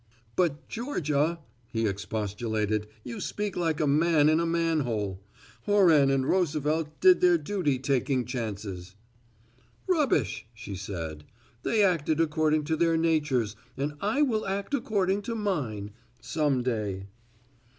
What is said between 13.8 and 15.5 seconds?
I will act according to